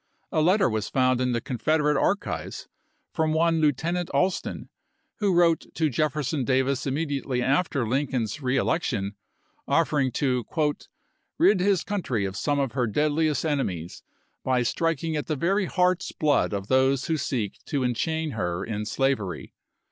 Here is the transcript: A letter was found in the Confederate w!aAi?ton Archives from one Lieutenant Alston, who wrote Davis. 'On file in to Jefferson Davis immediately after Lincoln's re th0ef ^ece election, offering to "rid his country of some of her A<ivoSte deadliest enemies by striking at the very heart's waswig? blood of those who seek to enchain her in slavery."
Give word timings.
A 0.31 0.41
letter 0.41 0.67
was 0.67 0.89
found 0.89 1.21
in 1.21 1.31
the 1.31 1.39
Confederate 1.39 1.93
w!aAi?ton 1.93 2.29
Archives 2.33 2.67
from 3.13 3.33
one 3.33 3.61
Lieutenant 3.61 4.09
Alston, 4.09 4.69
who 5.17 5.31
wrote 5.31 5.59
Davis. 5.67 5.67
'On 5.67 5.67
file 5.67 5.69
in 5.69 5.73
to 5.91 5.95
Jefferson 5.95 6.43
Davis 6.43 6.87
immediately 6.87 7.43
after 7.43 7.87
Lincoln's 7.87 8.41
re 8.41 8.55
th0ef 8.55 8.57
^ece 8.57 8.61
election, 8.61 9.15
offering 9.67 10.11
to 10.13 10.43
"rid 11.37 11.59
his 11.59 11.83
country 11.83 12.25
of 12.25 12.35
some 12.35 12.57
of 12.59 12.71
her 12.71 12.85
A<ivoSte 12.87 12.93
deadliest 12.93 13.45
enemies 13.45 14.01
by 14.43 14.63
striking 14.63 15.15
at 15.15 15.27
the 15.27 15.35
very 15.35 15.65
heart's 15.67 16.11
waswig? 16.13 16.17
blood 16.17 16.53
of 16.53 16.65
those 16.67 17.05
who 17.05 17.15
seek 17.15 17.59
to 17.65 17.83
enchain 17.83 18.31
her 18.31 18.65
in 18.65 18.85
slavery." 18.87 19.53